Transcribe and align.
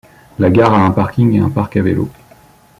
La 0.39 0.49
gare 0.49 0.73
a 0.73 0.79
un 0.79 0.89
parking 0.89 1.31
et 1.33 1.39
un 1.39 1.51
parc 1.51 1.77
à 1.77 1.83
vélo. 1.83 2.09